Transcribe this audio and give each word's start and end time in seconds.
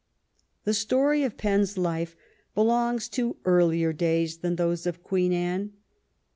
The 0.63 0.73
story 0.73 1.21
of 1.21 1.37
Penn's 1.37 1.77
life 1.77 2.15
belongs 2.55 3.07
to 3.09 3.37
earlier 3.45 3.93
days 3.93 4.37
than 4.37 4.55
those 4.55 4.87
of 4.87 5.03
Queen 5.03 5.31
Anne. 5.31 5.73